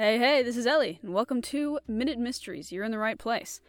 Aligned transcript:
Hey, 0.00 0.16
hey, 0.16 0.44
this 0.44 0.56
is 0.56 0.64
Ellie, 0.64 1.00
and 1.02 1.12
welcome 1.12 1.42
to 1.42 1.80
Minute 1.88 2.20
Mysteries. 2.20 2.70
You're 2.70 2.84
in 2.84 2.92
the 2.92 3.00
right 3.00 3.18
place. 3.18 3.60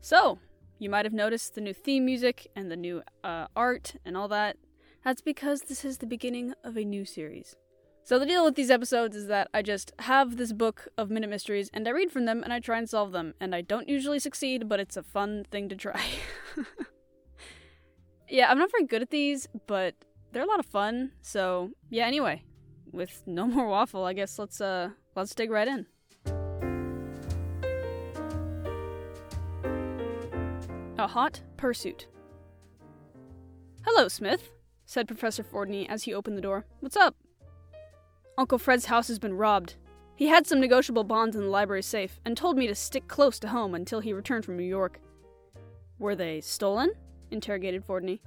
So, 0.00 0.40
you 0.80 0.90
might 0.90 1.06
have 1.06 1.12
noticed 1.12 1.54
the 1.54 1.60
new 1.60 1.72
theme 1.72 2.04
music 2.04 2.48
and 2.56 2.72
the 2.72 2.76
new 2.76 3.04
uh, 3.22 3.46
art 3.54 3.94
and 4.04 4.16
all 4.16 4.26
that. 4.26 4.56
That's 5.04 5.20
because 5.20 5.60
this 5.60 5.84
is 5.84 5.98
the 5.98 6.06
beginning 6.08 6.54
of 6.64 6.76
a 6.76 6.84
new 6.84 7.04
series. 7.04 7.54
So, 8.02 8.18
the 8.18 8.26
deal 8.26 8.44
with 8.44 8.56
these 8.56 8.68
episodes 8.68 9.14
is 9.14 9.28
that 9.28 9.46
I 9.54 9.62
just 9.62 9.92
have 10.00 10.38
this 10.38 10.52
book 10.52 10.88
of 10.98 11.08
Minute 11.08 11.30
Mysteries 11.30 11.70
and 11.72 11.86
I 11.86 11.92
read 11.92 12.10
from 12.10 12.24
them 12.24 12.42
and 12.42 12.52
I 12.52 12.58
try 12.58 12.78
and 12.78 12.90
solve 12.90 13.12
them. 13.12 13.34
And 13.40 13.54
I 13.54 13.60
don't 13.60 13.88
usually 13.88 14.18
succeed, 14.18 14.68
but 14.68 14.80
it's 14.80 14.96
a 14.96 15.04
fun 15.04 15.46
thing 15.52 15.68
to 15.68 15.76
try. 15.76 16.04
yeah, 18.28 18.50
I'm 18.50 18.58
not 18.58 18.72
very 18.72 18.86
good 18.86 19.02
at 19.02 19.10
these, 19.10 19.46
but 19.68 19.94
they're 20.32 20.42
a 20.42 20.46
lot 20.46 20.58
of 20.58 20.66
fun. 20.66 21.12
So, 21.22 21.70
yeah, 21.90 22.06
anyway, 22.06 22.42
with 22.96 23.22
no 23.26 23.46
more 23.46 23.68
waffle, 23.68 24.04
I 24.04 24.14
guess 24.14 24.38
let's 24.38 24.60
uh 24.60 24.90
let's 25.14 25.34
dig 25.34 25.50
right 25.50 25.68
in. 25.68 25.86
A 30.98 31.06
hot 31.06 31.42
pursuit. 31.56 32.06
Hello, 33.84 34.08
Smith, 34.08 34.50
said 34.86 35.06
Professor 35.06 35.44
Fordney 35.44 35.86
as 35.88 36.04
he 36.04 36.14
opened 36.14 36.36
the 36.36 36.42
door. 36.42 36.64
What's 36.80 36.96
up? 36.96 37.14
Uncle 38.38 38.58
Fred's 38.58 38.86
house 38.86 39.08
has 39.08 39.18
been 39.18 39.34
robbed. 39.34 39.76
He 40.16 40.28
had 40.28 40.46
some 40.46 40.58
negotiable 40.58 41.04
bonds 41.04 41.36
in 41.36 41.42
the 41.42 41.48
library 41.48 41.82
safe 41.82 42.18
and 42.24 42.36
told 42.36 42.56
me 42.56 42.66
to 42.66 42.74
stick 42.74 43.06
close 43.06 43.38
to 43.40 43.48
home 43.48 43.74
until 43.74 44.00
he 44.00 44.14
returned 44.14 44.46
from 44.46 44.56
New 44.56 44.64
York. 44.64 44.98
Were 45.98 46.16
they 46.16 46.40
stolen? 46.40 46.92
interrogated 47.30 47.86
Fordney. 47.86 48.20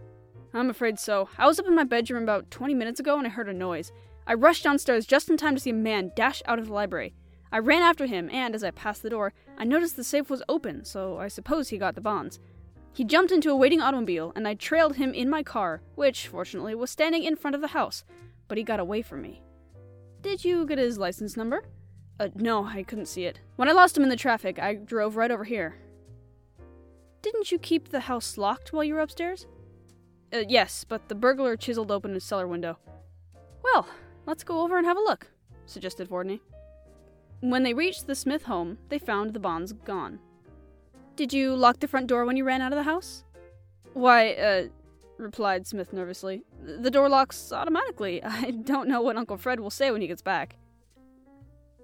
I'm 0.53 0.69
afraid 0.69 0.99
so. 0.99 1.29
I 1.37 1.47
was 1.47 1.59
up 1.59 1.67
in 1.67 1.75
my 1.75 1.83
bedroom 1.83 2.23
about 2.23 2.51
20 2.51 2.73
minutes 2.73 2.99
ago 2.99 3.17
and 3.17 3.25
I 3.25 3.29
heard 3.29 3.49
a 3.49 3.53
noise. 3.53 3.91
I 4.29 4.35
rushed 4.35 4.63
downstairs 4.63 5.07
just 5.07 5.27
in 5.27 5.37
time 5.37 5.55
to 5.55 5.59
see 5.59 5.71
a 5.71 5.73
man 5.73 6.11
dash 6.15 6.43
out 6.45 6.59
of 6.59 6.67
the 6.67 6.73
library. 6.73 7.15
I 7.51 7.57
ran 7.57 7.81
after 7.81 8.05
him, 8.05 8.29
and 8.31 8.53
as 8.53 8.63
I 8.63 8.69
passed 8.69 9.01
the 9.01 9.09
door, 9.09 9.33
I 9.57 9.63
noticed 9.63 9.95
the 9.95 10.03
safe 10.03 10.29
was 10.29 10.43
open, 10.47 10.85
so 10.85 11.17
I 11.17 11.27
suppose 11.27 11.69
he 11.69 11.79
got 11.79 11.95
the 11.95 12.01
bonds. 12.01 12.39
He 12.93 13.03
jumped 13.03 13.31
into 13.31 13.49
a 13.49 13.55
waiting 13.55 13.81
automobile, 13.81 14.31
and 14.35 14.47
I 14.47 14.53
trailed 14.53 14.97
him 14.97 15.15
in 15.15 15.31
my 15.31 15.41
car, 15.41 15.81
which, 15.95 16.27
fortunately, 16.27 16.75
was 16.75 16.91
standing 16.91 17.23
in 17.23 17.37
front 17.37 17.55
of 17.55 17.61
the 17.61 17.69
house, 17.69 18.03
but 18.47 18.59
he 18.59 18.63
got 18.63 18.79
away 18.79 19.01
from 19.01 19.23
me. 19.23 19.41
Did 20.21 20.45
you 20.45 20.63
get 20.67 20.77
his 20.77 20.99
license 20.99 21.35
number? 21.35 21.63
Uh, 22.19 22.27
no, 22.35 22.65
I 22.65 22.83
couldn't 22.83 23.07
see 23.07 23.25
it. 23.25 23.39
When 23.55 23.67
I 23.67 23.71
lost 23.71 23.97
him 23.97 24.03
in 24.03 24.09
the 24.09 24.15
traffic, 24.15 24.59
I 24.59 24.75
drove 24.75 25.15
right 25.15 25.31
over 25.31 25.43
here. 25.43 25.77
Didn't 27.23 27.51
you 27.51 27.57
keep 27.57 27.89
the 27.89 28.01
house 28.01 28.37
locked 28.37 28.73
while 28.73 28.83
you 28.83 28.93
were 28.93 28.99
upstairs? 28.99 29.47
Uh, 30.31 30.43
yes, 30.47 30.83
but 30.87 31.09
the 31.09 31.15
burglar 31.15 31.57
chiseled 31.57 31.89
open 31.89 32.13
his 32.13 32.23
cellar 32.23 32.47
window. 32.47 32.77
Well, 33.63 33.87
let's 34.29 34.43
go 34.43 34.61
over 34.61 34.77
and 34.77 34.85
have 34.85 34.95
a 34.95 35.01
look, 35.01 35.27
suggested 35.65 36.07
Fordney. 36.07 36.39
When 37.41 37.63
they 37.63 37.73
reached 37.73 38.05
the 38.05 38.13
Smith 38.13 38.43
home, 38.43 38.77
they 38.89 38.99
found 38.99 39.33
the 39.33 39.39
bonds 39.39 39.73
gone. 39.73 40.19
Did 41.15 41.33
you 41.33 41.55
lock 41.55 41.79
the 41.79 41.87
front 41.87 42.07
door 42.07 42.25
when 42.25 42.37
you 42.37 42.43
ran 42.45 42.61
out 42.61 42.71
of 42.71 42.77
the 42.77 42.83
house? 42.83 43.23
Why, 43.93 44.33
uh, 44.33 44.67
replied 45.17 45.65
Smith 45.65 45.91
nervously. 45.91 46.43
The 46.63 46.91
door 46.91 47.09
locks 47.09 47.51
automatically. 47.51 48.23
I 48.23 48.51
don't 48.51 48.87
know 48.87 49.01
what 49.01 49.17
Uncle 49.17 49.37
Fred 49.37 49.59
will 49.59 49.71
say 49.71 49.89
when 49.89 50.01
he 50.01 50.07
gets 50.07 50.21
back. 50.21 50.57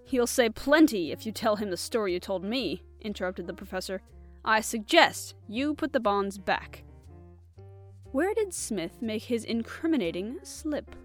He'll 0.03 0.27
say 0.27 0.49
plenty 0.49 1.11
if 1.11 1.25
you 1.25 1.31
tell 1.31 1.55
him 1.55 1.71
the 1.71 1.77
story 1.77 2.13
you 2.13 2.19
told 2.19 2.43
me, 2.43 2.83
interrupted 3.01 3.47
the 3.47 3.53
professor. 3.53 4.03
I 4.45 4.61
suggest 4.61 5.33
you 5.47 5.73
put 5.73 5.93
the 5.93 5.99
bonds 5.99 6.37
back. 6.37 6.83
Where 8.11 8.35
did 8.35 8.53
Smith 8.53 9.01
make 9.01 9.23
his 9.23 9.43
incriminating 9.43 10.37
slip? 10.43 10.95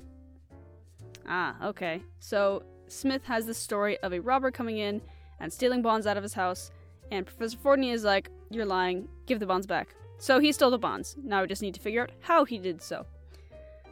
Ah, 1.31 1.57
okay. 1.65 2.03
So, 2.19 2.65
Smith 2.89 3.25
has 3.25 3.47
the 3.47 3.55
story 3.55 3.97
of 4.01 4.13
a 4.13 4.21
robber 4.21 4.51
coming 4.51 4.79
in 4.79 5.01
and 5.39 5.51
stealing 5.51 5.81
bonds 5.81 6.07
out 6.07 6.17
of 6.17 6.23
his 6.23 6.35
house, 6.35 6.71
and 7.11 7.25
Professor 7.25 7.57
Fordney 7.57 7.93
is 7.93 8.05
like, 8.05 8.31
You're 8.51 8.67
lying, 8.67 9.09
give 9.27 9.41
the 9.41 9.47
bonds 9.47 9.67
back. 9.67 9.95
So 10.21 10.39
he 10.39 10.53
stole 10.53 10.71
the 10.71 10.79
bonds. 10.79 11.17
Now 11.25 11.41
we 11.41 11.49
just 11.49 11.63
need 11.63 11.73
to 11.75 11.81
figure 11.81 12.03
out 12.03 12.11
how 12.21 12.45
he 12.45 12.59
did 12.59 12.83
so. 12.83 13.07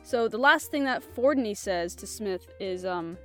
So 0.02 0.28
the 0.28 0.36
last 0.36 0.70
thing 0.70 0.84
that 0.84 1.02
Fordney 1.14 1.56
says 1.56 1.94
to 1.96 2.06
Smith 2.06 2.52
is 2.60 2.84
um 2.84 3.16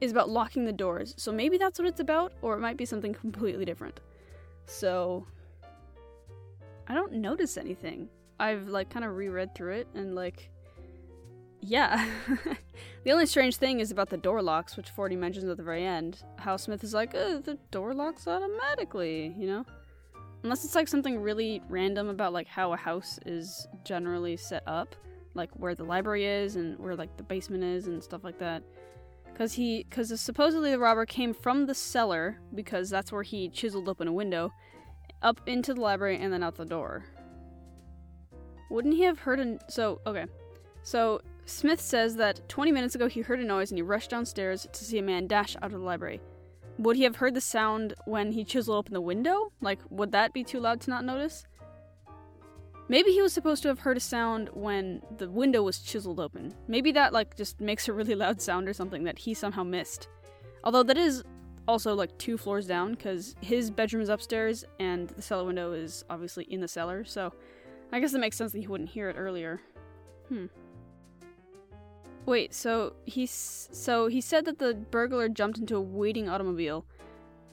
is 0.00 0.12
about 0.12 0.28
locking 0.28 0.64
the 0.64 0.72
doors. 0.72 1.12
So 1.16 1.32
maybe 1.32 1.58
that's 1.58 1.78
what 1.78 1.88
it's 1.88 1.98
about, 2.00 2.32
or 2.42 2.54
it 2.54 2.60
might 2.60 2.76
be 2.76 2.84
something 2.84 3.12
completely 3.24 3.64
different. 3.64 4.00
So 4.66 5.26
I 6.86 6.94
don't 6.94 7.14
notice 7.14 7.56
anything. 7.56 8.08
I've 8.38 8.68
like 8.68 8.90
kind 8.90 9.04
of 9.04 9.16
reread 9.16 9.54
through 9.56 9.72
it 9.72 9.88
and 9.94 10.14
like 10.14 10.50
yeah. 11.66 12.08
the 13.04 13.12
only 13.12 13.26
strange 13.26 13.56
thing 13.56 13.80
is 13.80 13.90
about 13.90 14.08
the 14.08 14.16
door 14.16 14.40
locks, 14.40 14.76
which 14.76 14.94
Fordney 14.94 15.18
mentions 15.18 15.44
at 15.46 15.56
the 15.56 15.62
very 15.62 15.84
end. 15.84 16.22
How 16.36 16.56
Smith 16.56 16.84
is 16.84 16.94
like, 16.94 17.12
oh, 17.14 17.38
the 17.38 17.58
door 17.70 17.92
locks 17.92 18.26
automatically, 18.26 19.34
you 19.36 19.46
know? 19.46 19.64
Unless 20.42 20.64
it's 20.64 20.74
like 20.74 20.86
something 20.86 21.20
really 21.20 21.60
random 21.68 22.08
about 22.08 22.32
like 22.32 22.46
how 22.46 22.72
a 22.72 22.76
house 22.76 23.18
is 23.26 23.66
generally 23.84 24.36
set 24.36 24.62
up, 24.66 24.94
like 25.34 25.50
where 25.54 25.74
the 25.74 25.84
library 25.84 26.24
is 26.24 26.56
and 26.56 26.78
where 26.78 26.94
like 26.94 27.16
the 27.16 27.24
basement 27.24 27.64
is 27.64 27.88
and 27.88 28.02
stuff 28.02 28.22
like 28.22 28.38
that. 28.38 28.62
Cause 29.36 29.52
he, 29.52 29.84
cause 29.90 30.18
supposedly 30.20 30.70
the 30.70 30.78
robber 30.78 31.04
came 31.04 31.34
from 31.34 31.66
the 31.66 31.74
cellar 31.74 32.38
because 32.54 32.88
that's 32.88 33.12
where 33.12 33.22
he 33.22 33.48
chiseled 33.48 33.88
open 33.88 34.08
a 34.08 34.12
window, 34.12 34.52
up 35.22 35.40
into 35.46 35.74
the 35.74 35.80
library 35.80 36.18
and 36.18 36.32
then 36.32 36.42
out 36.42 36.54
the 36.54 36.64
door. 36.64 37.04
Wouldn't 38.70 38.94
he 38.94 39.02
have 39.02 39.18
heard 39.18 39.40
a 39.40 39.58
so 39.68 40.00
okay, 40.06 40.26
so 40.82 41.20
Smith 41.46 41.80
says 41.80 42.16
that 42.16 42.46
20 42.48 42.72
minutes 42.72 42.96
ago 42.96 43.08
he 43.08 43.20
heard 43.20 43.38
a 43.38 43.44
noise 43.44 43.70
and 43.70 43.78
he 43.78 43.82
rushed 43.82 44.10
downstairs 44.10 44.66
to 44.72 44.84
see 44.84 44.98
a 44.98 45.02
man 45.02 45.28
dash 45.28 45.56
out 45.56 45.72
of 45.72 45.78
the 45.78 45.78
library. 45.78 46.20
Would 46.78 46.96
he 46.96 47.04
have 47.04 47.16
heard 47.16 47.34
the 47.34 47.40
sound 47.40 47.94
when 48.04 48.32
he 48.32 48.44
chiseled 48.44 48.76
open 48.76 48.92
the 48.92 49.00
window? 49.00 49.52
Like, 49.60 49.78
would 49.88 50.10
that 50.12 50.32
be 50.32 50.42
too 50.42 50.58
loud 50.58 50.80
to 50.82 50.90
not 50.90 51.04
notice? 51.04 51.46
Maybe 52.88 53.12
he 53.12 53.22
was 53.22 53.32
supposed 53.32 53.62
to 53.62 53.68
have 53.68 53.78
heard 53.78 53.96
a 53.96 54.00
sound 54.00 54.50
when 54.52 55.02
the 55.16 55.30
window 55.30 55.62
was 55.62 55.78
chiseled 55.78 56.20
open. 56.20 56.52
Maybe 56.68 56.92
that, 56.92 57.12
like, 57.12 57.36
just 57.36 57.60
makes 57.60 57.88
a 57.88 57.92
really 57.92 58.14
loud 58.14 58.40
sound 58.40 58.68
or 58.68 58.74
something 58.74 59.04
that 59.04 59.18
he 59.18 59.32
somehow 59.32 59.62
missed. 59.62 60.08
Although 60.62 60.82
that 60.84 60.98
is 60.98 61.24
also, 61.66 61.94
like, 61.94 62.16
two 62.18 62.36
floors 62.36 62.66
down, 62.66 62.92
because 62.92 63.34
his 63.40 63.70
bedroom 63.70 64.02
is 64.02 64.08
upstairs 64.08 64.64
and 64.78 65.08
the 65.10 65.22
cellar 65.22 65.44
window 65.44 65.72
is 65.72 66.04
obviously 66.10 66.44
in 66.44 66.60
the 66.60 66.68
cellar, 66.68 67.04
so 67.04 67.32
I 67.92 68.00
guess 68.00 68.14
it 68.14 68.20
makes 68.20 68.36
sense 68.36 68.52
that 68.52 68.60
he 68.60 68.66
wouldn't 68.66 68.90
hear 68.90 69.08
it 69.08 69.16
earlier. 69.16 69.60
Hmm. 70.28 70.46
Wait, 72.26 72.52
so 72.52 72.92
he 73.04 73.24
so 73.24 74.08
he 74.08 74.20
said 74.20 74.44
that 74.44 74.58
the 74.58 74.74
burglar 74.74 75.28
jumped 75.28 75.58
into 75.58 75.76
a 75.76 75.80
waiting 75.80 76.28
automobile, 76.28 76.84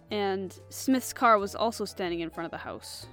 and 0.09 0.59
Smith's 0.69 1.13
car 1.13 1.37
was 1.37 1.53
also 1.53 1.85
standing 1.85 2.21
in 2.21 2.31
front 2.31 2.45
of 2.45 2.51
the 2.51 2.57
house. 2.57 3.05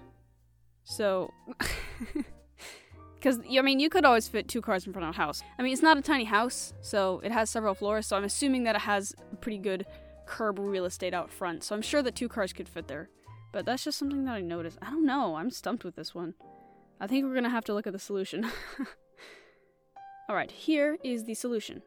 So, 0.84 1.32
because 3.14 3.38
I 3.38 3.60
mean, 3.60 3.78
you 3.78 3.90
could 3.90 4.06
always 4.06 4.26
fit 4.26 4.48
two 4.48 4.62
cars 4.62 4.86
in 4.86 4.94
front 4.94 5.06
of 5.06 5.14
a 5.14 5.16
house. 5.18 5.42
I 5.58 5.62
mean, 5.62 5.74
it's 5.74 5.82
not 5.82 5.98
a 5.98 6.02
tiny 6.02 6.24
house, 6.24 6.72
so 6.80 7.20
it 7.22 7.30
has 7.30 7.50
several 7.50 7.74
floors. 7.74 8.06
So 8.06 8.16
I'm 8.16 8.24
assuming 8.24 8.64
that 8.64 8.74
it 8.74 8.82
has 8.82 9.14
pretty 9.42 9.58
good 9.58 9.84
curb 10.26 10.58
real 10.58 10.86
estate 10.86 11.12
out 11.12 11.30
front. 11.30 11.62
So 11.62 11.74
I'm 11.74 11.82
sure 11.82 12.02
that 12.02 12.14
two 12.14 12.28
cars 12.28 12.54
could 12.54 12.68
fit 12.68 12.88
there. 12.88 13.10
But 13.52 13.66
that's 13.66 13.84
just 13.84 13.98
something 13.98 14.24
that 14.24 14.32
I 14.36 14.40
noticed. 14.40 14.78
I 14.80 14.90
don't 14.90 15.04
know. 15.04 15.34
I'm 15.34 15.50
stumped 15.50 15.84
with 15.84 15.96
this 15.96 16.14
one. 16.14 16.34
I 17.00 17.06
think 17.06 17.24
we're 17.24 17.34
gonna 17.34 17.50
have 17.50 17.64
to 17.64 17.74
look 17.74 17.86
at 17.86 17.92
the 17.92 17.98
solution. 17.98 18.46
Alright, 20.30 20.52
here 20.52 20.96
is 21.02 21.24
the 21.24 21.34
solution. 21.34 21.82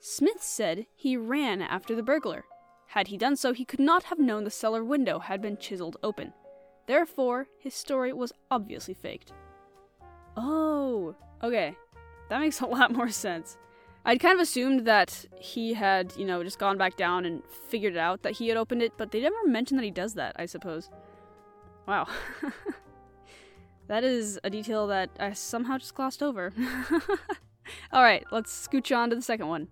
Smith 0.00 0.42
said 0.42 0.86
he 0.96 1.18
ran 1.18 1.60
after 1.60 1.94
the 1.94 2.02
burglar. 2.02 2.46
Had 2.86 3.08
he 3.08 3.18
done 3.18 3.36
so, 3.36 3.52
he 3.52 3.66
could 3.66 3.78
not 3.78 4.04
have 4.04 4.18
known 4.18 4.44
the 4.44 4.50
cellar 4.50 4.82
window 4.82 5.18
had 5.18 5.42
been 5.42 5.58
chiseled 5.58 5.98
open. 6.02 6.32
Therefore, 6.86 7.46
his 7.58 7.74
story 7.74 8.14
was 8.14 8.32
obviously 8.50 8.94
faked. 8.94 9.34
Oh, 10.34 11.14
okay. 11.42 11.76
That 12.30 12.40
makes 12.40 12.58
a 12.62 12.66
lot 12.66 12.90
more 12.90 13.10
sense. 13.10 13.58
I'd 14.06 14.20
kind 14.20 14.32
of 14.32 14.40
assumed 14.40 14.86
that 14.86 15.26
he 15.38 15.74
had, 15.74 16.14
you 16.16 16.24
know, 16.24 16.42
just 16.42 16.58
gone 16.58 16.78
back 16.78 16.96
down 16.96 17.26
and 17.26 17.42
figured 17.68 17.96
it 17.96 17.98
out 17.98 18.22
that 18.22 18.32
he 18.32 18.48
had 18.48 18.56
opened 18.56 18.80
it, 18.80 18.94
but 18.96 19.10
they 19.10 19.20
never 19.20 19.36
mentioned 19.44 19.78
that 19.78 19.84
he 19.84 19.90
does 19.90 20.14
that, 20.14 20.34
I 20.38 20.46
suppose. 20.46 20.88
Wow. 21.86 22.06
that 23.88 24.04
is 24.04 24.40
a 24.42 24.48
detail 24.48 24.86
that 24.86 25.10
I 25.20 25.34
somehow 25.34 25.76
just 25.76 25.94
glossed 25.94 26.22
over. 26.22 26.54
All 27.92 28.02
right, 28.02 28.24
let's 28.30 28.52
scooch 28.52 28.96
on 28.96 29.10
to 29.10 29.16
the 29.16 29.22
second 29.22 29.48
one. 29.48 29.68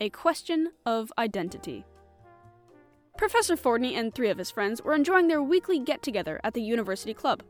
A 0.00 0.10
question 0.10 0.72
of 0.84 1.12
identity. 1.18 1.84
Professor 3.16 3.56
Fordney 3.56 3.94
and 3.94 4.12
three 4.12 4.28
of 4.28 4.38
his 4.38 4.50
friends 4.50 4.82
were 4.82 4.94
enjoying 4.94 5.28
their 5.28 5.42
weekly 5.42 5.78
get 5.78 6.02
together 6.02 6.40
at 6.42 6.54
the 6.54 6.62
university 6.62 7.14
club. 7.14 7.42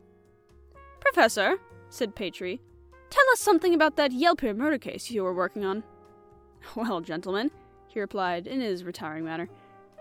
Professor, 1.00 1.56
said 1.88 2.14
Patri, 2.14 2.61
tell 3.08 3.25
us 3.32 3.40
something 3.40 3.75
about 3.75 3.96
that 3.96 4.12
Yelpier 4.12 4.55
murder 4.55 4.78
case 4.78 5.11
you 5.11 5.22
were 5.22 5.34
working 5.34 5.64
on. 5.64 5.82
Well, 6.76 7.02
gentlemen, 7.02 7.50
he 7.88 8.00
replied 8.00 8.46
in 8.46 8.62
his 8.62 8.84
retiring 8.84 9.25
manner, 9.25 9.49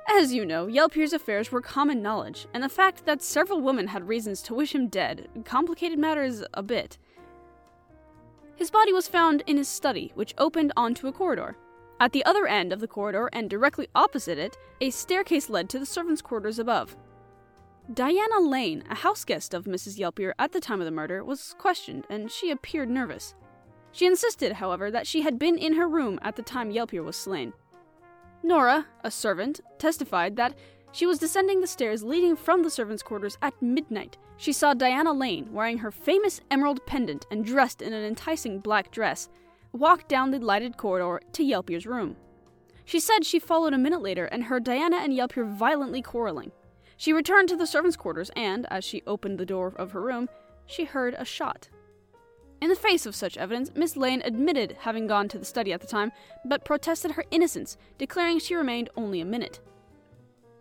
as 0.09 0.33
you 0.33 0.45
know, 0.45 0.67
Yelpier's 0.67 1.13
affairs 1.13 1.51
were 1.51 1.61
common 1.61 2.01
knowledge, 2.01 2.45
and 2.53 2.61
the 2.61 2.69
fact 2.69 3.05
that 3.05 3.21
several 3.21 3.61
women 3.61 3.87
had 3.87 4.07
reasons 4.07 4.41
to 4.43 4.53
wish 4.53 4.75
him 4.75 4.87
dead 4.87 5.29
complicated 5.45 5.97
matters 5.97 6.43
a 6.53 6.61
bit. 6.61 6.97
His 8.63 8.71
body 8.71 8.93
was 8.93 9.09
found 9.09 9.43
in 9.45 9.57
his 9.57 9.67
study, 9.67 10.13
which 10.15 10.33
opened 10.37 10.71
onto 10.77 11.07
a 11.07 11.11
corridor. 11.11 11.57
At 11.99 12.13
the 12.13 12.23
other 12.23 12.47
end 12.47 12.71
of 12.71 12.79
the 12.79 12.87
corridor 12.87 13.29
and 13.33 13.49
directly 13.49 13.89
opposite 13.93 14.37
it, 14.37 14.57
a 14.79 14.89
staircase 14.89 15.49
led 15.49 15.67
to 15.67 15.79
the 15.79 15.85
servants' 15.85 16.21
quarters 16.21 16.59
above. 16.59 16.95
Diana 17.93 18.39
Lane, 18.39 18.85
a 18.89 18.95
house 18.95 19.25
guest 19.25 19.53
of 19.53 19.65
Mrs. 19.65 19.99
Yelpier 19.99 20.31
at 20.39 20.53
the 20.53 20.61
time 20.61 20.79
of 20.79 20.85
the 20.85 20.91
murder, 20.91 21.25
was 21.25 21.55
questioned, 21.57 22.05
and 22.09 22.31
she 22.31 22.51
appeared 22.51 22.89
nervous. 22.89 23.35
She 23.91 24.05
insisted, 24.05 24.53
however, 24.53 24.89
that 24.89 25.07
she 25.07 25.23
had 25.23 25.37
been 25.37 25.57
in 25.57 25.73
her 25.73 25.89
room 25.89 26.17
at 26.21 26.37
the 26.37 26.41
time 26.41 26.71
Yelpier 26.71 27.03
was 27.03 27.17
slain. 27.17 27.51
Nora, 28.43 28.85
a 29.03 29.11
servant, 29.11 29.59
testified 29.77 30.37
that 30.37 30.55
she 30.93 31.07
was 31.07 31.17
descending 31.17 31.59
the 31.59 31.67
stairs 31.67 32.03
leading 32.03 32.35
from 32.35 32.61
the 32.63 32.69
servants' 32.69 33.03
quarters 33.03 33.37
at 33.41 33.59
midnight. 33.61 34.15
She 34.37 34.53
saw 34.53 34.73
Diana 34.73 35.11
Lane, 35.11 35.51
wearing 35.51 35.79
her 35.79 35.91
famous 35.91 36.39
emerald 36.51 36.85
pendant 36.85 37.25
and 37.31 37.43
dressed 37.43 37.81
in 37.81 37.93
an 37.93 38.05
enticing 38.05 38.59
black 38.59 38.91
dress, 38.91 39.27
walk 39.73 40.07
down 40.07 40.29
the 40.29 40.39
lighted 40.39 40.77
corridor 40.77 41.19
to 41.33 41.43
Yelpier's 41.43 41.87
room. 41.87 42.15
She 42.85 42.99
said 42.99 43.25
she 43.25 43.39
followed 43.39 43.73
a 43.73 43.77
minute 43.77 44.01
later 44.01 44.25
and 44.25 44.43
heard 44.43 44.63
Diana 44.63 44.97
and 44.97 45.11
Yelpier 45.11 45.45
violently 45.45 46.03
quarreling. 46.03 46.51
She 46.95 47.11
returned 47.11 47.49
to 47.49 47.55
the 47.55 47.65
servants' 47.65 47.97
quarters 47.97 48.29
and, 48.35 48.67
as 48.69 48.83
she 48.83 49.01
opened 49.07 49.39
the 49.39 49.45
door 49.47 49.73
of 49.75 49.91
her 49.91 50.01
room, 50.01 50.29
she 50.67 50.85
heard 50.85 51.15
a 51.17 51.25
shot. 51.25 51.69
In 52.61 52.69
the 52.69 52.75
face 52.75 53.07
of 53.07 53.15
such 53.15 53.35
evidence, 53.35 53.71
Miss 53.75 53.97
Lane 53.97 54.21
admitted 54.23 54.77
having 54.81 55.07
gone 55.07 55.27
to 55.29 55.39
the 55.39 55.45
study 55.45 55.73
at 55.73 55.81
the 55.81 55.87
time, 55.87 56.11
but 56.45 56.63
protested 56.63 57.11
her 57.11 57.25
innocence, 57.31 57.77
declaring 57.97 58.37
she 58.39 58.53
remained 58.55 58.89
only 58.95 59.19
a 59.19 59.25
minute. 59.25 59.59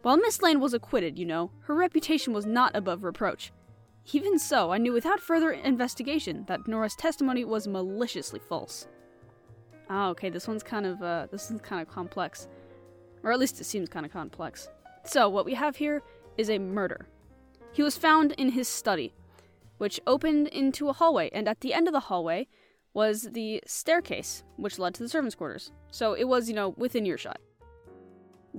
While 0.02 0.16
Miss 0.16 0.43
Lane 0.43 0.58
was 0.58 0.75
acquitted, 0.75 1.16
you 1.16 1.25
know, 1.25 1.52
her 1.60 1.75
reputation 1.75 2.32
was 2.32 2.44
not 2.44 2.75
above 2.75 3.04
reproach. 3.04 3.52
Even 4.12 4.37
so, 4.37 4.72
I 4.72 4.78
knew 4.78 4.93
without 4.93 5.20
further 5.20 5.52
investigation 5.52 6.44
that 6.49 6.66
Nora's 6.66 6.96
testimony 6.96 7.44
was 7.44 7.69
maliciously 7.69 8.40
false. 8.40 8.88
Ah, 9.88 10.08
okay, 10.08 10.28
this 10.28 10.49
one's 10.49 10.64
kind 10.64 10.87
of 10.87 11.00
uh, 11.02 11.28
this 11.31 11.50
is 11.50 11.60
kind 11.60 11.81
of 11.81 11.93
complex, 11.93 12.49
or 13.22 13.31
at 13.31 13.38
least 13.38 13.60
it 13.60 13.64
seems 13.64 13.88
kind 13.88 14.04
of 14.04 14.12
complex. 14.12 14.69
So 15.04 15.28
what 15.28 15.44
we 15.44 15.54
have 15.54 15.76
here 15.76 16.02
is 16.37 16.50
a 16.50 16.58
murder. 16.58 17.06
He 17.72 17.82
was 17.82 17.96
found 17.96 18.32
in 18.32 18.50
his 18.50 18.66
study, 18.69 19.14
which 19.78 20.00
opened 20.05 20.48
into 20.48 20.88
a 20.88 20.93
hallway, 20.93 21.31
and 21.32 21.46
at 21.46 21.60
the 21.60 21.75
end 21.75 21.87
of 21.87 21.93
the 21.93 22.00
hallway 22.00 22.48
was 22.93 23.28
the 23.32 23.62
staircase, 23.66 24.43
which 24.56 24.81
led 24.81 24.94
to 24.94 25.02
the 25.02 25.08
servants' 25.08 25.37
quarters. 25.37 25.70
So 25.93 26.14
it 26.14 26.25
was, 26.25 26.48
you 26.48 26.55
know, 26.55 26.70
within 26.70 27.06
earshot. 27.06 27.40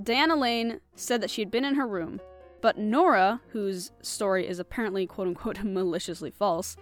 Diana 0.02 0.36
Lane 0.36 0.80
said 0.96 1.22
that 1.22 1.30
she 1.30 1.42
had 1.42 1.52
been 1.52 1.66
in 1.66 1.76
her 1.76 1.88
room, 1.88 2.20
but 2.62 2.78
Nora, 2.78 3.42
whose 3.50 3.92
story 4.02 4.48
is 4.48 4.60
apparently 4.60 5.06
quote 5.06 5.28
unquote 5.28 5.60
maliciously 5.64 6.32
false, 6.32 6.76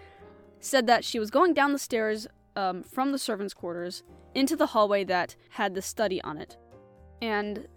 said 0.60 0.88
that 0.88 1.04
she 1.04 1.20
was 1.20 1.32
going 1.32 1.54
down 1.54 1.74
the 1.74 1.80
stairs 1.80 2.28
um, 2.56 2.84
from 2.84 3.12
the 3.12 3.20
servants' 3.20 3.54
quarters 3.54 4.04
into 4.36 4.56
the 4.56 4.68
hallway 4.68 5.04
that 5.04 5.36
had 5.50 5.74
the 5.74 5.82
study 5.82 6.22
on 6.22 6.38
it. 6.38 6.58
And 7.22 7.68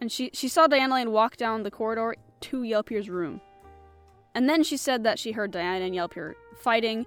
and 0.00 0.10
she, 0.10 0.30
she 0.32 0.48
saw 0.48 0.66
Diana 0.66 0.94
Lane 0.94 1.12
walk 1.12 1.36
down 1.36 1.62
the 1.62 1.70
corridor 1.70 2.16
to 2.40 2.62
Yelpier's 2.62 3.08
room. 3.08 3.40
And 4.34 4.48
then 4.48 4.64
she 4.64 4.76
said 4.76 5.04
that 5.04 5.18
she 5.18 5.30
heard 5.30 5.52
Diana 5.52 5.84
and 5.84 5.94
Yelpier 5.94 6.34
fighting, 6.58 7.06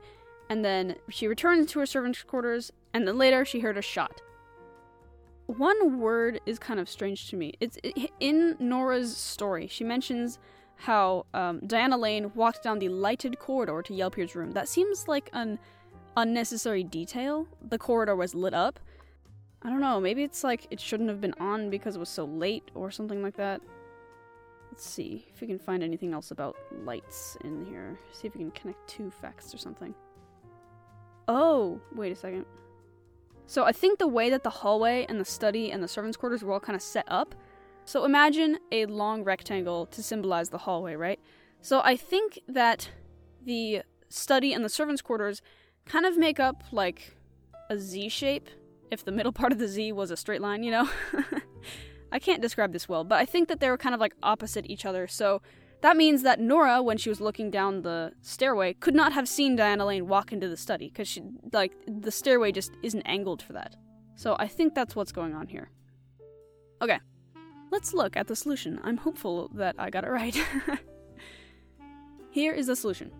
and 0.49 0.63
then 0.63 0.95
she 1.09 1.27
returned 1.27 1.67
to 1.69 1.79
her 1.79 1.85
servants' 1.85 2.23
quarters, 2.23 2.71
and 2.93 3.05
then 3.05 3.17
later 3.17 3.43
she 3.43 3.59
heard 3.59 3.77
a 3.77 3.81
shot. 3.81 4.21
One 5.47 5.99
word 5.99 6.41
is 6.45 6.57
kind 6.57 6.79
of 6.79 6.89
strange 6.89 7.29
to 7.29 7.35
me. 7.35 7.53
It's 7.59 7.77
in 8.19 8.55
Nora's 8.59 9.15
story. 9.15 9.67
She 9.67 9.83
mentions 9.83 10.39
how 10.75 11.25
um, 11.33 11.61
Diana 11.65 11.97
Lane 11.97 12.31
walked 12.33 12.63
down 12.63 12.79
the 12.79 12.89
lighted 12.89 13.39
corridor 13.39 13.81
to 13.83 13.93
Yelpier's 13.93 14.35
room. 14.35 14.51
That 14.51 14.67
seems 14.67 15.07
like 15.07 15.29
an 15.33 15.59
unnecessary 16.17 16.83
detail. 16.83 17.47
The 17.69 17.77
corridor 17.77 18.15
was 18.15 18.33
lit 18.33 18.53
up, 18.53 18.79
I 19.65 19.69
don't 19.69 19.81
know, 19.81 19.99
maybe 19.99 20.21
it's 20.21 20.43
like 20.43 20.67
it 20.69 20.79
shouldn't 20.79 21.09
have 21.09 21.19
been 21.19 21.33
on 21.39 21.71
because 21.71 21.95
it 21.95 21.99
was 21.99 22.09
so 22.09 22.25
late 22.25 22.69
or 22.75 22.91
something 22.91 23.23
like 23.23 23.35
that. 23.37 23.61
Let's 24.71 24.85
see 24.85 25.25
if 25.33 25.41
we 25.41 25.47
can 25.47 25.57
find 25.57 25.81
anything 25.81 26.13
else 26.13 26.29
about 26.29 26.55
lights 26.83 27.35
in 27.43 27.65
here. 27.65 27.97
See 28.11 28.27
if 28.27 28.35
we 28.35 28.41
can 28.41 28.51
connect 28.51 28.87
two 28.87 29.09
facts 29.09 29.55
or 29.55 29.57
something. 29.57 29.95
Oh, 31.27 31.81
wait 31.95 32.11
a 32.11 32.15
second. 32.15 32.45
So 33.47 33.63
I 33.63 33.71
think 33.71 33.99
the 33.99 34.07
way 34.07 34.29
that 34.29 34.43
the 34.43 34.49
hallway 34.49 35.05
and 35.07 35.19
the 35.19 35.25
study 35.25 35.71
and 35.71 35.83
the 35.83 35.87
servants' 35.87 36.17
quarters 36.17 36.43
were 36.43 36.53
all 36.53 36.59
kind 36.59 36.75
of 36.75 36.81
set 36.81 37.05
up. 37.07 37.35
So 37.85 38.03
imagine 38.03 38.57
a 38.71 38.85
long 38.87 39.23
rectangle 39.23 39.85
to 39.87 40.01
symbolize 40.01 40.49
the 40.49 40.57
hallway, 40.59 40.95
right? 40.95 41.19
So 41.61 41.81
I 41.83 41.95
think 41.95 42.39
that 42.47 42.89
the 43.43 43.83
study 44.09 44.53
and 44.53 44.65
the 44.65 44.69
servants' 44.69 45.01
quarters 45.01 45.41
kind 45.85 46.05
of 46.05 46.17
make 46.17 46.39
up 46.39 46.63
like 46.71 47.15
a 47.69 47.77
Z 47.77 48.09
shape 48.09 48.49
if 48.91 49.05
the 49.05 49.11
middle 49.11 49.31
part 49.39 49.51
of 49.51 49.59
the 49.59 49.67
Z 49.67 49.91
was 49.91 50.11
a 50.11 50.17
straight 50.17 50.41
line, 50.41 50.63
you 50.63 50.71
know? 50.71 50.89
I 52.11 52.19
can't 52.19 52.41
describe 52.41 52.71
this 52.71 52.87
well, 52.87 53.03
but 53.03 53.19
I 53.19 53.25
think 53.25 53.47
that 53.49 53.59
they 53.59 53.69
were 53.69 53.77
kind 53.77 53.93
of 53.93 54.01
like 54.01 54.15
opposite 54.23 54.65
each 54.69 54.85
other, 54.85 55.07
so 55.07 55.41
that 55.81 55.97
means 55.97 56.23
that 56.23 56.39
Nora, 56.39 56.81
when 56.81 56.97
she 56.97 57.09
was 57.09 57.21
looking 57.21 57.51
down 57.51 57.81
the 57.81 58.13
stairway, 58.21 58.73
could 58.73 58.95
not 58.95 59.13
have 59.13 59.27
seen 59.27 59.55
Diana 59.55 59.85
Lane 59.85 60.07
walk 60.07 60.31
into 60.31 60.49
the 60.49 60.57
study, 60.57 60.89
because 60.89 61.07
she, 61.07 61.21
like, 61.53 61.73
the 61.87 62.11
stairway 62.11 62.51
just 62.51 62.71
isn't 62.81 63.03
angled 63.03 63.41
for 63.41 63.53
that. 63.53 63.75
So 64.15 64.35
I 64.39 64.47
think 64.47 64.73
that's 64.73 64.95
what's 64.95 65.11
going 65.11 65.33
on 65.33 65.47
here. 65.47 65.69
Okay, 66.81 66.99
let's 67.71 67.93
look 67.93 68.17
at 68.17 68.27
the 68.27 68.35
solution. 68.35 68.79
I'm 68.83 68.97
hopeful 68.97 69.49
that 69.55 69.75
I 69.77 69.89
got 69.89 70.03
it 70.03 70.09
right. 70.09 70.35
here 72.31 72.53
is 72.53 72.67
the 72.67 72.75
solution. 72.75 73.11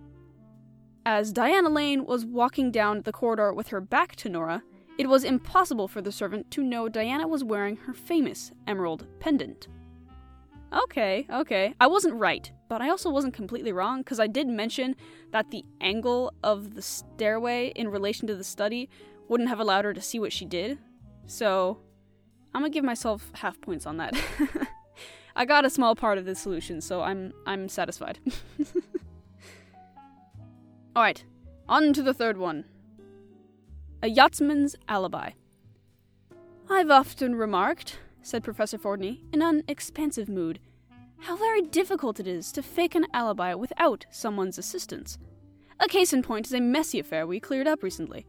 As 1.05 1.31
Diana 1.31 1.69
Lane 1.69 2.05
was 2.05 2.25
walking 2.25 2.71
down 2.71 3.03
the 3.03 3.11
corridor 3.11 3.53
with 3.53 3.67
her 3.67 3.79
back 3.79 4.15
to 4.17 4.29
Nora, 4.29 4.63
it 4.97 5.07
was 5.07 5.23
impossible 5.23 5.87
for 5.87 6.01
the 6.01 6.11
servant 6.11 6.49
to 6.51 6.63
know 6.63 6.89
Diana 6.89 7.27
was 7.27 7.43
wearing 7.43 7.75
her 7.75 7.93
famous 7.93 8.51
emerald 8.65 9.05
pendant. 9.19 9.67
Okay, 10.73 11.25
okay. 11.31 11.73
I 11.79 11.87
wasn't 11.87 12.15
right, 12.15 12.51
but 12.67 12.81
I 12.81 12.89
also 12.89 13.09
wasn't 13.09 13.33
completely 13.33 13.71
wrong 13.71 14.01
because 14.01 14.19
I 14.19 14.27
did 14.27 14.47
mention 14.47 14.95
that 15.31 15.51
the 15.51 15.63
angle 15.79 16.33
of 16.43 16.75
the 16.75 16.81
stairway 16.81 17.67
in 17.75 17.89
relation 17.89 18.27
to 18.27 18.35
the 18.35 18.43
study 18.43 18.89
wouldn't 19.27 19.49
have 19.49 19.59
allowed 19.59 19.85
her 19.85 19.93
to 19.93 20.01
see 20.01 20.19
what 20.19 20.33
she 20.33 20.45
did. 20.45 20.77
So, 21.27 21.79
I'm 22.53 22.63
to 22.63 22.69
give 22.69 22.83
myself 22.83 23.31
half 23.35 23.59
points 23.61 23.85
on 23.85 23.97
that. 23.97 24.15
I 25.35 25.45
got 25.45 25.65
a 25.65 25.69
small 25.69 25.95
part 25.95 26.17
of 26.17 26.25
the 26.25 26.35
solution, 26.35 26.79
so 26.79 27.01
I'm 27.01 27.33
I'm 27.45 27.67
satisfied. 27.67 28.19
All 30.95 31.03
right. 31.03 31.23
On 31.67 31.91
to 31.91 32.01
the 32.01 32.13
third 32.13 32.37
one. 32.37 32.63
A 34.01 34.07
Yachtsman's 34.07 34.75
Alibi. 34.87 35.31
I've 36.69 36.89
often 36.89 37.35
remarked, 37.35 37.99
said 38.25 38.43
Professor 38.43 38.79
Fordney, 38.79 39.21
in 39.31 39.43
an 39.43 39.61
expansive 39.67 40.27
mood, 40.27 40.59
how 41.19 41.35
very 41.35 41.61
difficult 41.61 42.19
it 42.19 42.27
is 42.27 42.51
to 42.51 42.63
fake 42.63 42.95
an 42.95 43.05
alibi 43.13 43.53
without 43.53 44.07
someone's 44.09 44.57
assistance. 44.57 45.19
A 45.79 45.87
case 45.87 46.11
in 46.11 46.23
point 46.23 46.47
is 46.47 46.53
a 46.53 46.59
messy 46.59 46.99
affair 46.99 47.27
we 47.27 47.39
cleared 47.39 47.67
up 47.67 47.83
recently. 47.83 48.25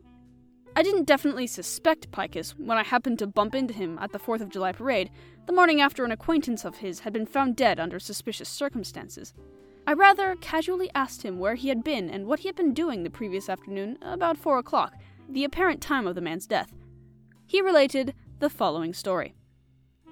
I 0.77 0.83
didn't 0.83 1.05
definitely 1.05 1.47
suspect 1.47 2.11
Picus 2.11 2.51
when 2.59 2.77
I 2.77 2.83
happened 2.83 3.19
to 3.21 3.27
bump 3.27 3.55
into 3.55 3.73
him 3.73 3.99
at 3.99 4.13
the 4.13 4.19
4th 4.19 4.43
of 4.43 4.51
July 4.51 4.73
parade 4.73 5.11
the 5.47 5.55
morning 5.55 5.81
after 5.81 6.05
an 6.05 6.13
acquaintance 6.13 6.67
of 6.67 6.77
his 6.77 7.01
had 7.01 7.15
been 7.15 7.25
found 7.25 7.57
dead 7.57 7.81
under 7.81 7.99
suspicious 7.99 8.51
circumstances. 8.51 9.33
I 9.87 9.95
rather 9.95 10.37
casually 10.43 10.91
asked 10.95 11.23
him 11.23 11.39
where 11.39 11.55
he 11.55 11.69
had 11.71 11.83
been 11.83 12.11
and 12.11 12.27
what 12.27 12.41
he 12.41 12.49
had 12.49 12.57
been 12.57 12.75
doing 12.75 13.03
the 13.03 13.09
previous 13.09 13.49
afternoon 13.49 13.97
about 14.03 14.37
4 14.37 14.59
o'clock, 14.59 14.93
the 15.27 15.45
apparent 15.45 15.81
time 15.81 16.07
of 16.07 16.15
the 16.15 16.21
man's 16.21 16.47
death. 16.47 16.75
He 17.47 17.63
related 17.63 18.15
the 18.41 18.51
following 18.51 18.93
story 18.93 19.35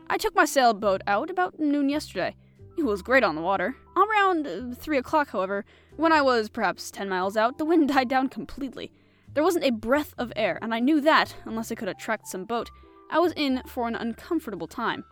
I 0.09 0.19
took 0.19 0.35
my 0.35 0.45
sailboat 0.45 1.03
out 1.07 1.31
about 1.31 1.59
noon 1.59 1.89
yesterday. 1.89 2.37
It 2.77 2.85
was 2.85 3.03
great 3.03 3.25
on 3.25 3.35
the 3.35 3.41
water. 3.41 3.77
Around 3.97 4.47
uh, 4.47 4.75
3 4.75 4.99
o'clock, 4.99 5.31
however, 5.31 5.65
when 5.97 6.13
I 6.13 6.23
was 6.23 6.49
perhaps 6.49 6.91
10 6.91 7.09
miles 7.09 7.37
out, 7.37 7.59
the 7.59 7.65
wind 7.65 7.89
died 7.95 8.09
down 8.09 8.29
completely. 8.29 8.93
There 9.33 9.45
wasn't 9.45 9.65
a 9.65 9.73
breath 9.73 10.15
of 10.19 10.33
air, 10.37 10.59
and 10.63 10.75
I 10.75 10.81
knew 10.81 11.01
that, 11.01 11.37
unless 11.45 11.73
I 11.73 11.75
could 11.75 11.89
attract 11.89 12.29
some 12.29 12.45
boat, 12.45 12.71
I 13.11 13.19
was 13.19 13.33
in 13.37 13.63
for 13.67 13.89
an 13.89 13.95
uncomfortable 13.95 14.67
time. 14.67 15.05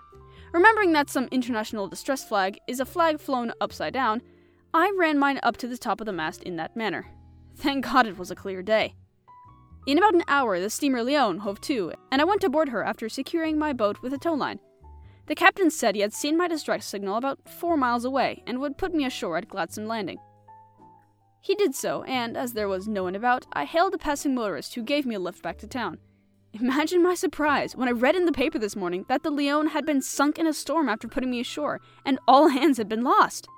Remembering 0.53 0.93
that 0.93 1.11
some 1.11 1.29
international 1.31 1.89
distress 1.89 2.23
flag 2.25 2.59
is 2.69 2.79
a 2.79 2.85
flag 2.85 3.21
flown 3.21 3.53
upside 3.61 3.95
down, 3.95 4.23
I 4.75 4.93
ran 4.97 5.19
mine 5.19 5.41
up 5.43 5.57
to 5.59 5.69
the 5.69 5.79
top 5.79 6.01
of 6.01 6.07
the 6.07 6.13
mast 6.13 6.43
in 6.43 6.57
that 6.57 6.77
manner. 6.77 7.07
Thank 7.57 7.85
God 7.85 8.07
it 8.07 8.19
was 8.19 8.31
a 8.31 8.37
clear 8.37 8.63
day. 8.63 8.95
In 9.87 9.99
about 9.99 10.15
an 10.15 10.25
hour, 10.29 10.61
the 10.61 10.71
steamer 10.71 11.03
Leon 11.03 11.39
hove 11.39 11.61
to, 11.63 11.93
and 12.11 12.21
I 12.21 12.25
went 12.25 12.45
aboard 12.45 12.69
her 12.69 12.85
after 12.85 13.09
securing 13.09 13.59
my 13.59 13.73
boat 13.73 14.01
with 14.03 14.13
a 14.13 14.19
tow 14.19 14.35
line. 14.35 14.61
The 15.27 15.35
captain 15.35 15.71
said 15.71 15.95
he 15.95 16.01
had 16.01 16.13
seen 16.13 16.37
my 16.37 16.49
distress 16.49 16.85
signal 16.85 17.17
about 17.17 17.49
four 17.49 17.77
miles 17.77 18.05
away 18.05 18.43
and 18.47 18.61
would 18.61 18.79
put 18.79 18.95
me 18.95 19.05
ashore 19.05 19.37
at 19.37 19.49
Gladstone 19.49 19.87
Landing. 19.87 20.19
He 21.41 21.55
did 21.55 21.75
so, 21.75 22.03
and 22.05 22.37
as 22.37 22.53
there 22.53 22.69
was 22.69 22.87
no 22.87 23.05
one 23.05 23.17
about, 23.17 23.47
I 23.53 23.65
hailed 23.65 23.95
a 23.95 23.99
passing 23.99 24.35
motorist 24.35 24.75
who 24.75 24.83
gave 24.83 25.07
me 25.07 25.15
a 25.15 25.21
lift 25.21 25.43
back 25.43 25.59
to 25.59 25.67
town. 25.67 25.99
Imagine 26.53 27.03
my 27.03 27.15
surprise 27.15 27.75
when 27.75 27.89
I 27.89 27.93
read 27.93 28.15
in 28.15 28.27
the 28.27 28.33
paper 28.33 28.59
this 28.59 28.77
morning 28.77 29.07
that 29.09 29.23
the 29.23 29.31
Leon 29.31 29.69
had 29.69 29.87
been 29.87 30.03
sunk 30.03 30.39
in 30.39 30.47
a 30.47 30.53
storm 30.53 30.89
after 30.89 31.09
putting 31.09 31.31
me 31.31 31.41
ashore, 31.41 31.81
and 32.05 32.19
all 32.29 32.49
hands 32.49 32.79
had 32.79 32.89
been 32.89 33.03
lost. 33.03 33.49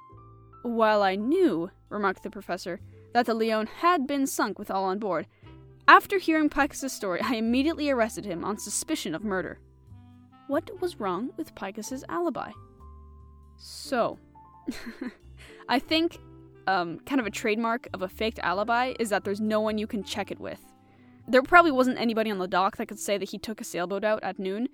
While 0.63 1.03
I 1.03 1.17
knew, 1.17 1.71
remarked 1.89 2.23
the 2.23 2.31
professor, 2.31 2.81
that 3.13 3.27
the 3.27 3.35
Leon 3.35 3.67
had 3.67 4.07
been 4.07 4.27
sunk 4.27 4.59
with 4.59 4.71
all 4.71 4.85
on 4.85 4.99
board, 4.99 5.27
after 5.87 6.19
hearing 6.19 6.49
Picus' 6.49 6.93
story, 6.93 7.21
I 7.21 7.35
immediately 7.35 7.91
arrested 7.91 8.25
him 8.25 8.45
on 8.45 8.59
suspicion 8.59 9.15
of 9.15 9.25
murder. 9.25 9.59
What 10.47 10.71
was 10.81 11.01
wrong 11.01 11.31
with 11.37 11.55
Picus's 11.55 12.05
alibi? 12.09 12.51
So, 13.57 14.19
I 15.69 15.79
think 15.79 16.19
um, 16.67 17.01
kind 17.01 17.21
of 17.21 17.27
a 17.27 17.31
trademark 17.31 17.89
of 17.93 18.03
a 18.03 18.09
faked 18.09 18.39
alibi 18.41 18.95
is 18.99 19.11
that 19.11 19.25
there's 19.25 19.41
no 19.41 19.61
one 19.61 19.79
you 19.79 19.87
can 19.87 20.03
check 20.03 20.31
it 20.31 20.41
with. 20.41 20.61
There 21.27 21.43
probably 21.43 21.71
wasn't 21.71 21.99
anybody 21.99 22.31
on 22.31 22.39
the 22.39 22.49
dock 22.49 22.77
that 22.77 22.87
could 22.87 22.99
say 22.99 23.17
that 23.17 23.31
he 23.31 23.39
took 23.39 23.61
a 23.61 23.65
sailboat 23.65 24.05
out 24.05 24.23
at 24.23 24.39
noon, 24.39 24.69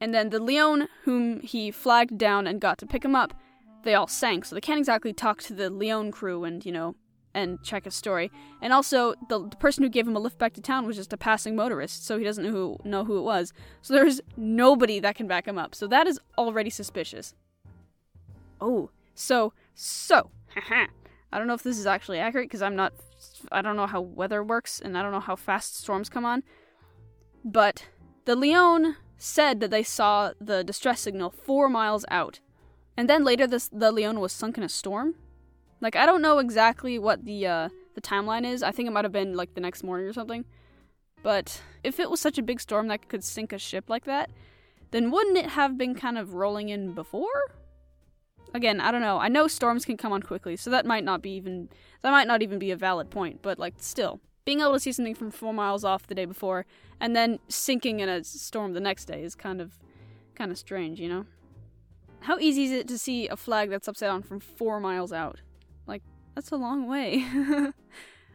and 0.00 0.14
then 0.14 0.30
the 0.30 0.40
Leon, 0.40 0.88
whom 1.04 1.40
he 1.40 1.70
flagged 1.70 2.16
down 2.16 2.46
and 2.46 2.60
got 2.60 2.78
to 2.78 2.86
pick 2.86 3.04
him 3.04 3.16
up, 3.16 3.34
they 3.82 3.94
all 3.94 4.06
sank, 4.06 4.44
so 4.44 4.54
they 4.54 4.60
can't 4.60 4.78
exactly 4.78 5.12
talk 5.12 5.42
to 5.42 5.54
the 5.54 5.70
Leon 5.70 6.12
crew 6.12 6.44
and, 6.44 6.64
you 6.64 6.72
know, 6.72 6.94
and 7.34 7.62
check 7.62 7.84
his 7.84 7.94
story. 7.94 8.30
And 8.60 8.72
also, 8.72 9.14
the, 9.28 9.48
the, 9.48 9.56
person 9.56 9.82
who 9.82 9.88
gave 9.88 10.06
him 10.06 10.16
a 10.16 10.20
lift 10.20 10.38
back 10.38 10.52
to 10.54 10.60
town 10.60 10.86
was 10.86 10.96
just 10.96 11.12
a 11.12 11.16
passing 11.16 11.54
motorist, 11.54 12.04
so 12.04 12.18
he 12.18 12.24
doesn't 12.24 12.44
know 12.44 12.50
who, 12.50 12.76
know 12.84 13.04
who 13.04 13.18
it 13.18 13.22
was. 13.22 13.52
So 13.82 13.94
there's 13.94 14.20
nobody 14.36 15.00
that 15.00 15.14
can 15.14 15.26
back 15.26 15.46
him 15.46 15.58
up. 15.58 15.74
So 15.74 15.86
that 15.86 16.06
is 16.06 16.18
already 16.36 16.70
suspicious. 16.70 17.34
Oh, 18.60 18.90
so, 19.14 19.52
so, 19.74 20.30
I 21.32 21.38
don't 21.38 21.46
know 21.46 21.54
if 21.54 21.62
this 21.62 21.78
is 21.78 21.86
actually 21.86 22.18
accurate 22.18 22.48
because 22.48 22.62
I'm 22.62 22.76
not, 22.76 22.92
I 23.52 23.62
don't 23.62 23.76
know 23.76 23.86
how 23.86 24.00
weather 24.00 24.42
works 24.42 24.80
and 24.80 24.96
I 24.98 25.02
don't 25.02 25.12
know 25.12 25.20
how 25.20 25.36
fast 25.36 25.78
storms 25.78 26.08
come 26.08 26.24
on. 26.24 26.42
But 27.44 27.86
the 28.24 28.36
Leon 28.36 28.96
said 29.16 29.60
that 29.60 29.70
they 29.70 29.82
saw 29.82 30.32
the 30.40 30.64
distress 30.64 31.00
signal 31.00 31.30
four 31.30 31.68
miles 31.68 32.04
out. 32.10 32.40
And 32.96 33.08
then 33.08 33.24
later, 33.24 33.46
this, 33.46 33.68
the 33.72 33.92
Leon 33.92 34.20
was 34.20 34.32
sunk 34.32 34.58
in 34.58 34.64
a 34.64 34.68
storm. 34.68 35.14
Like, 35.80 35.96
I 35.96 36.06
don't 36.06 36.22
know 36.22 36.38
exactly 36.38 36.98
what 36.98 37.24
the, 37.24 37.46
uh, 37.46 37.68
the 37.94 38.00
timeline 38.00 38.44
is. 38.44 38.62
I 38.62 38.70
think 38.70 38.86
it 38.86 38.92
might 38.92 39.04
have 39.04 39.12
been 39.12 39.34
like 39.34 39.54
the 39.54 39.60
next 39.60 39.82
morning 39.82 40.06
or 40.06 40.12
something. 40.12 40.44
But 41.22 41.62
if 41.84 42.00
it 42.00 42.10
was 42.10 42.20
such 42.20 42.38
a 42.38 42.42
big 42.42 42.60
storm 42.60 42.88
that 42.88 43.08
could 43.08 43.24
sink 43.24 43.52
a 43.52 43.58
ship 43.58 43.84
like 43.88 44.04
that, 44.04 44.30
then 44.90 45.10
wouldn't 45.10 45.36
it 45.36 45.50
have 45.50 45.78
been 45.78 45.94
kind 45.94 46.18
of 46.18 46.34
rolling 46.34 46.68
in 46.68 46.92
before? 46.92 47.54
Again, 48.52 48.80
I 48.80 48.90
don't 48.90 49.02
know. 49.02 49.18
I 49.18 49.28
know 49.28 49.46
storms 49.46 49.84
can 49.84 49.96
come 49.96 50.12
on 50.12 50.22
quickly, 50.22 50.56
so 50.56 50.70
that 50.70 50.84
might 50.84 51.04
not 51.04 51.22
be 51.22 51.30
even 51.32 51.68
that 52.02 52.10
might 52.10 52.26
not 52.26 52.42
even 52.42 52.58
be 52.58 52.70
a 52.72 52.76
valid 52.76 53.10
point, 53.10 53.42
but 53.42 53.58
like 53.58 53.74
still, 53.78 54.20
being 54.44 54.60
able 54.60 54.72
to 54.72 54.80
see 54.80 54.92
something 54.92 55.14
from 55.14 55.30
4 55.30 55.54
miles 55.54 55.84
off 55.84 56.06
the 56.06 56.14
day 56.14 56.24
before 56.24 56.66
and 56.98 57.14
then 57.14 57.38
sinking 57.48 58.00
in 58.00 58.08
a 58.08 58.24
storm 58.24 58.72
the 58.72 58.80
next 58.80 59.04
day 59.04 59.22
is 59.22 59.34
kind 59.34 59.60
of 59.60 59.78
kind 60.34 60.50
of 60.50 60.58
strange, 60.58 60.98
you 60.98 61.08
know? 61.08 61.26
How 62.20 62.38
easy 62.38 62.64
is 62.64 62.72
it 62.72 62.88
to 62.88 62.98
see 62.98 63.28
a 63.28 63.36
flag 63.36 63.70
that's 63.70 63.88
upside 63.88 64.08
down 64.08 64.22
from 64.22 64.40
4 64.40 64.80
miles 64.80 65.12
out? 65.12 65.40
Like 65.86 66.02
that's 66.34 66.50
a 66.50 66.56
long 66.56 66.86
way. 66.86 67.24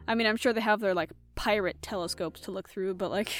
I 0.08 0.14
mean, 0.14 0.26
I'm 0.26 0.36
sure 0.36 0.52
they 0.52 0.60
have 0.60 0.80
their 0.80 0.94
like 0.94 1.10
pirate 1.34 1.82
telescopes 1.82 2.40
to 2.42 2.50
look 2.50 2.68
through, 2.68 2.94
but 2.94 3.10
like 3.10 3.32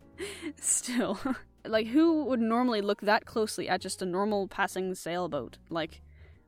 still 0.60 1.18
like 1.64 1.88
who 1.88 2.24
would 2.24 2.40
normally 2.40 2.80
look 2.80 3.00
that 3.02 3.26
closely 3.26 3.68
at 3.68 3.80
just 3.80 4.02
a 4.02 4.06
normal 4.06 4.48
passing 4.48 4.94
sailboat 4.94 5.58
like 5.68 6.02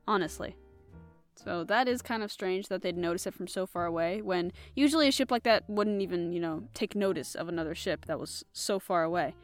honestly. 0.07 0.55
So 1.35 1.63
that 1.65 1.87
is 1.87 2.01
kind 2.01 2.23
of 2.23 2.31
strange 2.31 2.67
that 2.67 2.81
they'd 2.81 2.95
notice 2.95 3.25
it 3.27 3.33
from 3.33 3.47
so 3.47 3.65
far 3.65 3.85
away 3.85 4.21
when 4.21 4.53
usually 4.75 5.07
a 5.07 5.11
ship 5.11 5.31
like 5.31 5.43
that 5.43 5.67
wouldn't 5.67 6.01
even, 6.01 6.31
you 6.31 6.39
know, 6.39 6.63
take 6.73 6.95
notice 6.95 7.35
of 7.35 7.49
another 7.49 7.75
ship 7.75 8.05
that 8.05 8.19
was 8.19 8.45
so 8.53 8.79
far 8.79 9.03
away. 9.03 9.35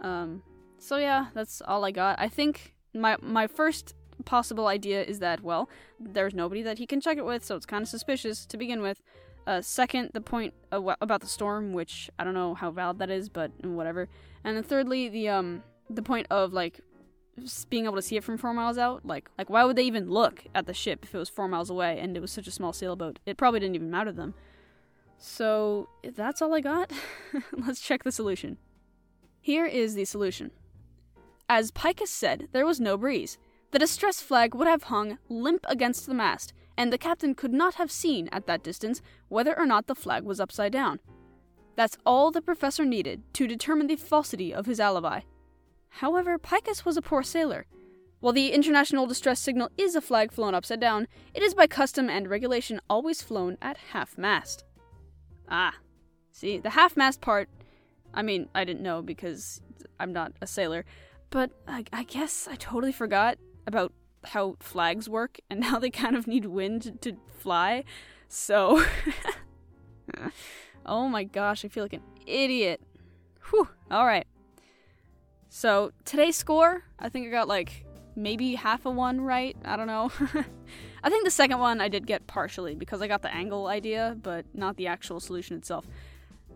Um, 0.00 0.42
so 0.78 0.96
yeah, 0.96 1.26
that's 1.34 1.60
all 1.60 1.84
I 1.84 1.90
got. 1.90 2.18
I 2.20 2.28
think 2.28 2.74
my 2.94 3.16
my 3.20 3.46
first 3.46 3.94
possible 4.24 4.66
idea 4.66 5.02
is 5.02 5.18
that 5.20 5.42
well, 5.42 5.68
there's 6.00 6.34
nobody 6.34 6.62
that 6.62 6.78
he 6.78 6.86
can 6.86 7.00
check 7.00 7.18
it 7.18 7.24
with, 7.24 7.44
so 7.44 7.56
it's 7.56 7.66
kind 7.66 7.82
of 7.82 7.88
suspicious 7.88 8.46
to 8.46 8.56
begin 8.56 8.80
with. 8.80 9.02
Uh, 9.46 9.62
second, 9.62 10.10
the 10.12 10.20
point 10.20 10.54
about 10.72 11.20
the 11.20 11.26
storm, 11.26 11.72
which 11.72 12.10
I 12.18 12.24
don't 12.24 12.34
know 12.34 12.54
how 12.54 12.70
valid 12.70 12.98
that 12.98 13.10
is, 13.10 13.28
but 13.28 13.52
whatever. 13.64 14.08
And 14.42 14.56
then 14.56 14.64
thirdly, 14.64 15.08
the 15.08 15.28
um 15.28 15.62
the 15.88 16.02
point 16.02 16.26
of 16.30 16.52
like 16.52 16.80
being 17.68 17.84
able 17.84 17.96
to 17.96 18.02
see 18.02 18.16
it 18.16 18.24
from 18.24 18.38
four 18.38 18.54
miles 18.54 18.78
out. 18.78 19.04
Like, 19.04 19.28
like 19.38 19.50
why 19.50 19.64
would 19.64 19.76
they 19.76 19.84
even 19.84 20.10
look 20.10 20.44
at 20.54 20.66
the 20.66 20.74
ship 20.74 21.04
if 21.04 21.14
it 21.14 21.18
was 21.18 21.28
four 21.28 21.48
miles 21.48 21.70
away 21.70 21.98
and 21.98 22.16
it 22.16 22.20
was 22.20 22.32
such 22.32 22.46
a 22.46 22.50
small 22.50 22.72
sailboat? 22.72 23.18
It 23.26 23.36
probably 23.36 23.60
didn't 23.60 23.74
even 23.74 23.90
matter 23.90 24.10
to 24.10 24.16
them. 24.16 24.34
So 25.18 25.88
that's 26.02 26.42
all 26.42 26.54
I 26.54 26.60
got. 26.60 26.92
Let's 27.52 27.80
check 27.80 28.04
the 28.04 28.12
solution. 28.12 28.58
Here 29.40 29.66
is 29.66 29.94
the 29.94 30.04
solution. 30.04 30.50
As 31.48 31.70
Picus 31.70 32.10
said, 32.10 32.48
there 32.52 32.66
was 32.66 32.80
no 32.80 32.96
breeze. 32.96 33.38
The 33.72 33.78
distress 33.78 34.20
flag 34.20 34.54
would 34.54 34.68
have 34.68 34.84
hung 34.84 35.18
limp 35.28 35.66
against 35.68 36.06
the 36.06 36.14
mast, 36.14 36.52
and 36.76 36.92
the 36.92 36.98
captain 36.98 37.34
could 37.34 37.52
not 37.52 37.74
have 37.74 37.90
seen 37.90 38.28
at 38.32 38.46
that 38.46 38.62
distance 38.62 39.02
whether 39.28 39.58
or 39.58 39.66
not 39.66 39.86
the 39.86 39.94
flag 39.94 40.24
was 40.24 40.40
upside 40.40 40.72
down. 40.72 41.00
That's 41.74 41.98
all 42.06 42.30
the 42.30 42.40
professor 42.40 42.84
needed 42.84 43.22
to 43.34 43.46
determine 43.46 43.86
the 43.86 43.96
falsity 43.96 44.52
of 44.54 44.66
his 44.66 44.80
alibi. 44.80 45.20
However, 45.88 46.38
Picus 46.38 46.84
was 46.84 46.96
a 46.96 47.02
poor 47.02 47.22
sailor. 47.22 47.66
While 48.20 48.32
the 48.32 48.52
international 48.52 49.06
distress 49.06 49.40
signal 49.40 49.70
is 49.76 49.94
a 49.94 50.00
flag 50.00 50.32
flown 50.32 50.54
upside 50.54 50.80
down, 50.80 51.06
it 51.34 51.42
is 51.42 51.54
by 51.54 51.66
custom 51.66 52.08
and 52.08 52.28
regulation 52.28 52.80
always 52.88 53.22
flown 53.22 53.58
at 53.60 53.76
half 53.92 54.16
mast. 54.16 54.64
Ah, 55.48 55.74
see, 56.32 56.58
the 56.58 56.70
half 56.70 56.96
mast 56.96 57.20
part, 57.20 57.48
I 58.14 58.22
mean, 58.22 58.48
I 58.54 58.64
didn't 58.64 58.82
know 58.82 59.02
because 59.02 59.60
I'm 60.00 60.12
not 60.12 60.32
a 60.40 60.46
sailor, 60.46 60.84
but 61.30 61.50
I, 61.68 61.84
I 61.92 62.04
guess 62.04 62.48
I 62.50 62.56
totally 62.56 62.92
forgot 62.92 63.38
about 63.66 63.92
how 64.24 64.56
flags 64.60 65.08
work 65.08 65.38
and 65.50 65.64
how 65.64 65.78
they 65.78 65.90
kind 65.90 66.16
of 66.16 66.26
need 66.26 66.46
wind 66.46 66.98
to 67.02 67.16
fly. 67.38 67.84
So, 68.28 68.84
oh 70.86 71.08
my 71.08 71.24
gosh, 71.24 71.64
I 71.64 71.68
feel 71.68 71.84
like 71.84 71.92
an 71.92 72.02
idiot. 72.26 72.80
Whew, 73.50 73.68
alright. 73.90 74.26
So 75.48 75.92
today's 76.04 76.36
score, 76.36 76.84
I 76.98 77.08
think 77.08 77.26
I 77.26 77.30
got 77.30 77.48
like 77.48 77.86
maybe 78.16 78.54
half 78.54 78.86
a 78.86 78.90
one 78.90 79.20
right. 79.20 79.56
I 79.64 79.76
don't 79.76 79.86
know. 79.86 80.10
I 81.02 81.10
think 81.10 81.24
the 81.24 81.30
second 81.30 81.60
one 81.60 81.80
I 81.80 81.88
did 81.88 82.06
get 82.06 82.26
partially 82.26 82.74
because 82.74 83.00
I 83.00 83.06
got 83.06 83.22
the 83.22 83.32
angle 83.32 83.68
idea, 83.68 84.16
but 84.20 84.46
not 84.54 84.76
the 84.76 84.88
actual 84.88 85.20
solution 85.20 85.56
itself. 85.56 85.86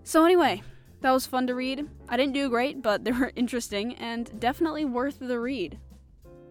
So, 0.02 0.24
anyway, 0.24 0.62
that 1.02 1.12
was 1.12 1.26
fun 1.26 1.46
to 1.46 1.54
read. 1.54 1.88
I 2.08 2.16
didn't 2.16 2.32
do 2.32 2.48
great, 2.48 2.82
but 2.82 3.04
they 3.04 3.12
were 3.12 3.32
interesting 3.36 3.94
and 3.94 4.40
definitely 4.40 4.84
worth 4.84 5.18
the 5.20 5.38
read. 5.38 5.78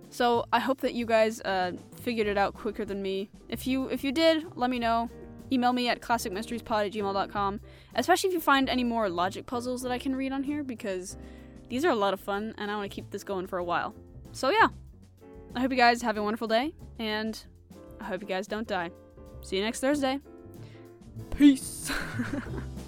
So, 0.09 0.45
I 0.51 0.59
hope 0.59 0.81
that 0.81 0.93
you 0.93 1.05
guys 1.05 1.39
uh, 1.41 1.73
figured 2.01 2.27
it 2.27 2.37
out 2.37 2.53
quicker 2.55 2.83
than 2.83 3.01
me. 3.01 3.29
If 3.47 3.67
you 3.67 3.87
if 3.89 4.03
you 4.03 4.11
did, 4.11 4.45
let 4.55 4.69
me 4.69 4.79
know. 4.79 5.09
Email 5.51 5.73
me 5.73 5.89
at 5.89 6.01
classicmysteriespod 6.01 6.87
at 6.87 6.91
gmail.com, 6.93 7.59
especially 7.95 8.29
if 8.29 8.33
you 8.33 8.39
find 8.39 8.69
any 8.69 8.83
more 8.83 9.09
logic 9.09 9.45
puzzles 9.47 9.81
that 9.81 9.91
I 9.91 9.97
can 9.97 10.15
read 10.15 10.31
on 10.31 10.43
here, 10.43 10.63
because 10.63 11.17
these 11.69 11.85
are 11.85 11.89
a 11.89 11.95
lot 11.95 12.13
of 12.13 12.19
fun, 12.19 12.53
and 12.57 12.69
I 12.69 12.75
want 12.75 12.89
to 12.89 12.95
keep 12.95 13.09
this 13.09 13.23
going 13.23 13.47
for 13.47 13.57
a 13.57 13.63
while. 13.63 13.95
So, 14.31 14.49
yeah. 14.49 14.67
I 15.55 15.61
hope 15.61 15.71
you 15.71 15.77
guys 15.77 16.01
have 16.03 16.17
a 16.17 16.23
wonderful 16.23 16.47
day, 16.47 16.75
and 16.99 17.43
I 17.99 18.03
hope 18.03 18.21
you 18.21 18.27
guys 18.27 18.45
don't 18.45 18.67
die. 18.67 18.91
See 19.41 19.57
you 19.57 19.63
next 19.63 19.79
Thursday. 19.79 20.19
Peace. 21.35 21.91